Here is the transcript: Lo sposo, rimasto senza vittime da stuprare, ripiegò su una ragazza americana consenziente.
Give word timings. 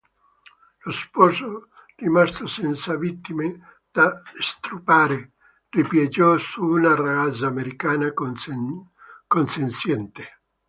Lo 0.83 0.91
sposo, 0.91 1.67
rimasto 1.97 2.47
senza 2.47 2.97
vittime 2.97 3.83
da 3.91 4.19
stuprare, 4.39 5.33
ripiegò 5.69 6.37
su 6.39 6.63
una 6.65 6.95
ragazza 6.95 7.45
americana 7.45 8.11
consenziente. 9.27 10.39